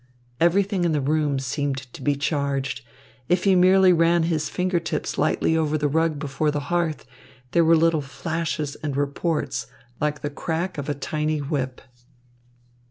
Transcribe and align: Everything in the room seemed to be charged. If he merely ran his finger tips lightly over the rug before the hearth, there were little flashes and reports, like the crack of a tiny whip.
Everything 0.39 0.83
in 0.83 0.93
the 0.93 0.99
room 0.99 1.37
seemed 1.37 1.77
to 1.93 2.01
be 2.01 2.15
charged. 2.15 2.81
If 3.29 3.43
he 3.43 3.53
merely 3.55 3.93
ran 3.93 4.23
his 4.23 4.49
finger 4.49 4.79
tips 4.79 5.15
lightly 5.19 5.55
over 5.55 5.77
the 5.77 5.87
rug 5.87 6.17
before 6.17 6.49
the 6.49 6.59
hearth, 6.73 7.05
there 7.51 7.63
were 7.63 7.77
little 7.77 8.01
flashes 8.01 8.73
and 8.77 8.97
reports, 8.97 9.67
like 9.99 10.21
the 10.21 10.31
crack 10.31 10.79
of 10.79 10.89
a 10.89 10.95
tiny 10.95 11.37
whip. 11.37 11.81